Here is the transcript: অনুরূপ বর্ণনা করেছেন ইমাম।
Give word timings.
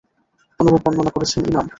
অনুরূপ 0.59 0.81
বর্ণনা 0.85 1.11
করেছেন 1.15 1.41
ইমাম। 1.49 1.65